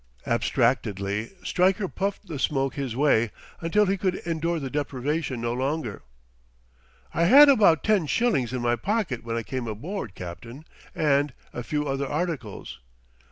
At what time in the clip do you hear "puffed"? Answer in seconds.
1.87-2.27